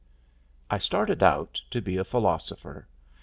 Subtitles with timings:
[0.67, 2.87] I started out to be a philosopher.